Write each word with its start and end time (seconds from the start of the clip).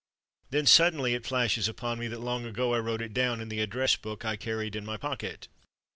Then 0.49 0.65
suddenly 0.65 1.13
it 1.13 1.27
flashes 1.27 1.67
upon 1.67 1.99
me 1.99 2.07
that 2.07 2.19
long 2.21 2.43
ago 2.43 2.73
I 2.73 2.79
wrote 2.79 3.03
it 3.03 3.13
down 3.13 3.39
in 3.39 3.49
the 3.49 3.61
address 3.61 3.95
book 3.97 4.25
I 4.25 4.35
carried 4.35 4.75
in 4.75 4.83
my 4.83 4.97
pocket. 4.97 5.47